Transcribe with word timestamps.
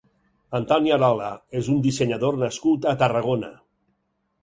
Antoni 0.59 0.93
Arola 0.95 1.27
és 1.61 1.71
un 1.75 1.85
dissenyador 1.89 2.43
nascut 2.47 2.91
a 2.95 2.99
Tarragona. 3.07 3.57